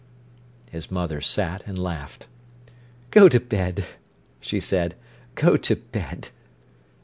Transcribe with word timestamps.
His 0.71 0.89
mother 0.89 1.21
sat 1.21 1.67
and 1.67 1.77
laughed. 1.77 2.25
"Go 3.11 3.29
to 3.29 3.39
bed," 3.39 3.85
she 4.39 4.59
said—"go 4.59 5.57
to 5.57 5.75
bed." 5.75 6.29